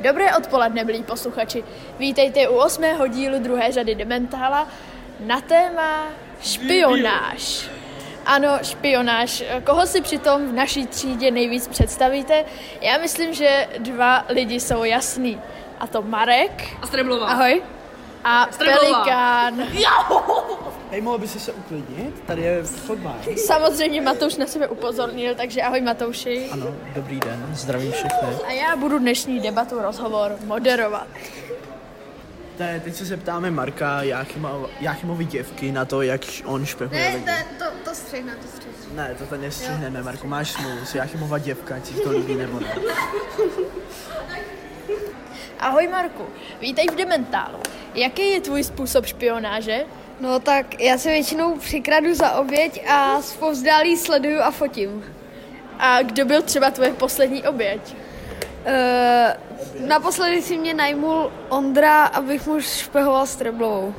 [0.00, 1.64] Dobré odpoledne, milí posluchači.
[1.98, 4.68] Vítejte u osmého dílu druhé řady Dementála
[5.20, 6.06] na téma
[6.42, 7.68] špionáž.
[8.26, 9.44] Ano, špionáž.
[9.64, 12.44] Koho si přitom v naší třídě nejvíc představíte?
[12.80, 15.40] Já myslím, že dva lidi jsou jasný.
[15.80, 16.68] A to Marek.
[16.82, 17.26] A Streblová.
[17.26, 17.62] Ahoj.
[18.24, 18.46] A.
[18.58, 19.62] Pelikán.
[20.90, 22.22] Hej, mohl by si se uklidnit?
[22.26, 23.16] Tady je fotbal.
[23.36, 26.48] Samozřejmě Matouš na sebe upozornil, takže ahoj Matouši.
[26.52, 28.28] Ano, dobrý den, zdravím všechny.
[28.46, 31.06] A já budu dnešní debatu, rozhovor moderovat.
[32.58, 37.24] Te, teď se zeptáme Marka Jáchyma, Jáchymovi děvky na to, jak on špehuje lidi.
[37.58, 38.70] to, to střihne, to střihne.
[38.94, 42.60] Ne, to tady nestřihneme, Marku, máš smůlu, jsi Jáchymova děvka, ať si to líbí nebo
[42.60, 42.74] ne.
[45.60, 46.24] Ahoj Marku,
[46.60, 47.58] vítej v Dementálu.
[47.94, 49.84] Jaký je tvůj způsob špionáže?
[50.20, 55.04] No tak já se většinou přikradu za oběť a zpovzdálí sleduju a fotím.
[55.78, 57.80] A kdo byl třeba tvoje poslední oběť?
[58.66, 63.94] Uh, naposledy si mě najmul Ondra, abych mu špehoval s Treblovou.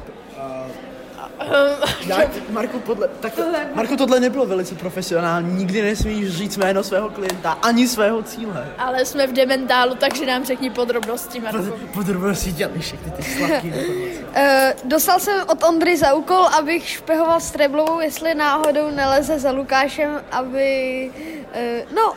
[2.06, 2.18] Já,
[2.50, 7.52] Marku, podle, tak to, Marku, tohle nebylo velice profesionální, nikdy nesmíš říct jméno svého klienta,
[7.52, 8.68] ani svého cíle.
[8.78, 11.74] Ale jsme v Dementálu, takže nám řekni podrobnosti, Marku.
[11.94, 14.22] Podrobnosti dělali všechny ty sladký informace.
[14.22, 19.52] Uh, dostal jsem od Ondry za úkol, abych špehoval s Treblovou, jestli náhodou neleze za
[19.52, 21.12] Lukášem, aby...
[21.56, 22.14] Uh, no,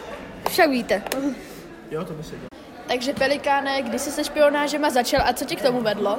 [0.48, 1.02] však víte.
[1.94, 2.48] Jo, to by se dělalo.
[2.86, 6.18] Takže Pelikáne, kdy jsi se špionážema začal a co tě k tomu vedlo?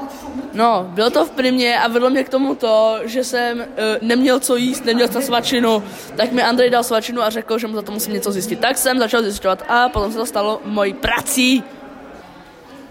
[0.53, 3.65] No, bylo to v primě a vedlo mě k tomu to, že jsem uh,
[4.01, 5.83] neměl co jíst, neměl jsem svačinu,
[6.17, 8.59] tak mi Andrej dal svačinu a řekl, že mu za to musím něco zjistit.
[8.59, 11.63] Tak jsem začal zjišťovat a potom se to stalo mojí prací.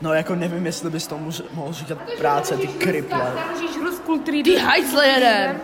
[0.03, 3.33] No, jako nevím, jestli bys tomu mohl říkat práce, ty kriple.
[4.45, 5.61] Ty hajzle jeden.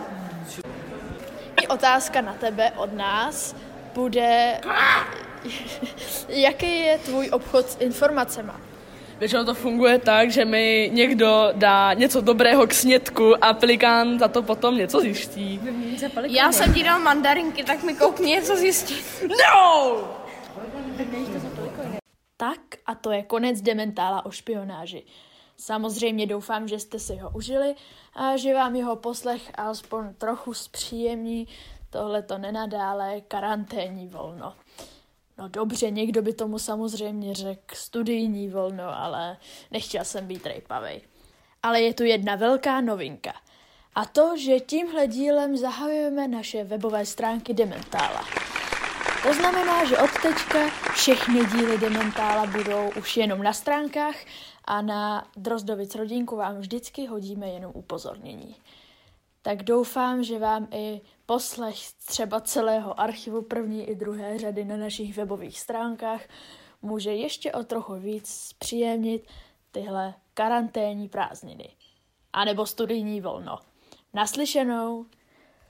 [1.61, 3.55] I otázka na tebe od nás
[3.93, 4.61] bude,
[6.27, 8.51] jaký je tvůj obchod s informacemi?
[9.19, 14.27] Většinou to funguje tak, že mi někdo dá něco dobrého k snědku a pelikán za
[14.27, 15.59] to potom něco zjistí.
[16.29, 19.05] Já jsem ti dal mandarinky, tak mi koukni něco zjistit.
[19.21, 19.97] No!
[22.37, 25.03] Tak a to je konec Dementála o špionáži.
[25.57, 27.75] Samozřejmě doufám, že jste si ho užili
[28.13, 31.47] a že vám jeho poslech alespoň trochu zpříjemní
[31.89, 34.53] tohleto nenadále karanténní volno.
[35.41, 39.37] No dobře, někdo by tomu samozřejmě řekl studijní volno, ale
[39.71, 41.01] nechtěl jsem být rejpavej.
[41.63, 43.33] Ale je tu jedna velká novinka.
[43.95, 48.25] A to, že tímhle dílem zahajujeme naše webové stránky Dementála.
[49.23, 54.15] To znamená, že od teďka všechny díly Dementála budou už jenom na stránkách
[54.65, 58.55] a na Drozdovic rodinku vám vždycky hodíme jenom upozornění.
[59.41, 61.75] Tak doufám, že vám i poslech
[62.05, 66.21] třeba celého archivu první i druhé řady na našich webových stránkách
[66.81, 69.27] může ještě o trochu víc zpříjemnit
[69.71, 71.75] tyhle karanténní prázdniny.
[72.33, 73.59] A nebo studijní volno.
[74.13, 75.05] Naslyšenou!